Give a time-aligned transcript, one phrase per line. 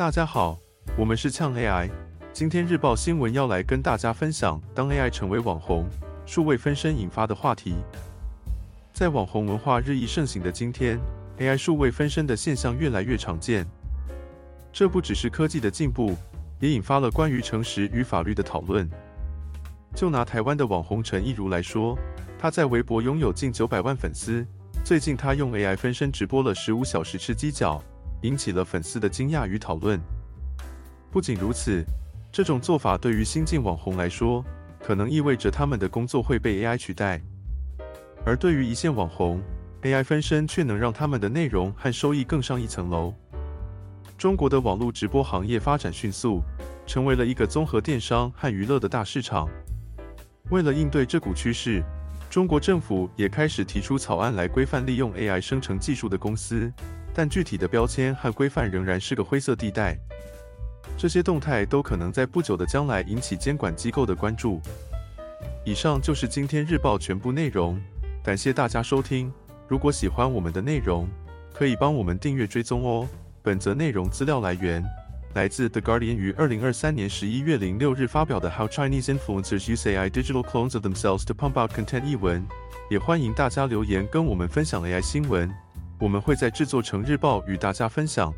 [0.00, 0.58] 大家好，
[0.96, 1.90] 我们是呛 AI。
[2.32, 5.86] 今天日报新闻要来跟大家分享，当 AI 成为网红、
[6.24, 7.74] 数位分身引发的话题。
[8.94, 10.98] 在网红文化日益盛行的今天
[11.36, 13.66] ，AI 数位分身的现象越来越常见。
[14.72, 16.16] 这不只是科技的进步，
[16.60, 18.88] 也引发了关于诚实与法律的讨论。
[19.94, 21.94] 就拿台湾的网红陈亦如来说，
[22.38, 24.46] 他在微博拥有近九百万粉丝。
[24.82, 27.84] 最近他用 AI 分身直播了十五小时吃鸡脚，
[28.22, 30.00] 引起了粉丝的惊讶与讨论。
[31.10, 31.84] 不仅如此，
[32.30, 34.44] 这种做法对于新晋网红来说，
[34.82, 37.18] 可能意味着他们的工作会被 AI 取代；
[38.24, 39.40] 而对于一线网红
[39.82, 43.14] ，AI 分身却能让他们的内容和收益更上一层楼。
[44.16, 46.42] 中国的网络直播行业发展迅速，
[46.86, 49.48] 成为了一个综合电商和娱乐的大市场。
[50.50, 51.82] 为了应对这股趋势，
[52.28, 56.70] 中国政府也开始提出草案来规范利用 AI 生成技术的公司，
[57.14, 59.96] 但具体的标签和规范仍然是个灰色地带。
[60.96, 64.60] 这些动态都可能在不久的将来引起监管机构的关注。
[65.64, 67.80] 以上就是今天日报全部内容，
[68.22, 69.32] 感谢大家收听。
[69.68, 71.08] 如果喜欢我们的内容，
[71.54, 73.08] 可以帮我们订阅追踪哦。
[73.42, 74.84] 本则内容资料来源。
[75.34, 81.72] 来自 The Guardian 于二零二三年十一月零六日发表的 How Chinese Influencers Use AI Digital Clones of Themselves to Pump Out
[81.72, 82.44] Content 一文，
[82.90, 85.48] 也欢迎大家留言跟我们分享 AI 新闻，
[86.00, 88.34] 我们会在制作成日报与大家分享。